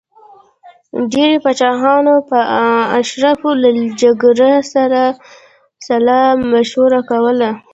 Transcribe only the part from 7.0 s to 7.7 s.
کوله.